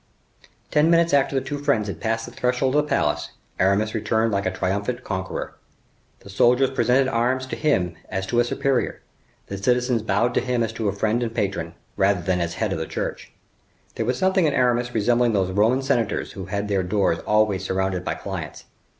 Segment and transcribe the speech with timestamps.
[0.71, 4.31] Ten minutes after the two friends had passed the threshold of the palace, Aramis returned
[4.31, 5.53] like a triumphant conqueror;
[6.21, 9.03] the soldiers presented arms to him as to a superior;
[9.45, 12.55] the citizens bowed to him as to a friend and a patron, rather than as
[12.55, 13.31] a head of the Church.
[13.93, 18.03] There was something in Aramis resembling those Roman senators who had their doors always surrounded
[18.03, 18.65] by clients.